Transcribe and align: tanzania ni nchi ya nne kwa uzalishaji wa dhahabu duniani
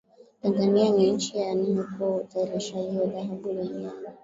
tanzania 0.41 0.89
ni 0.91 1.11
nchi 1.11 1.37
ya 1.37 1.55
nne 1.55 1.83
kwa 1.83 2.15
uzalishaji 2.15 2.97
wa 2.97 3.05
dhahabu 3.05 3.53
duniani 3.53 4.07